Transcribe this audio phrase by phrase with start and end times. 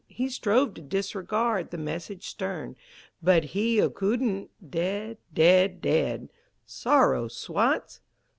[0.09, 2.75] He strove to disregard the message stern,
[3.21, 4.49] But he Ahkoodn't.
[4.67, 6.29] Dead, dead, dead;
[6.65, 8.01] (Sorrow Swats!)